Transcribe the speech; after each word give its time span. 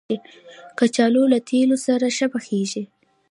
کچالو 0.77 1.23
له 1.31 1.39
تېلو 1.49 1.77
سره 1.87 2.05
ښه 2.17 2.27
پخېږي 2.33 2.83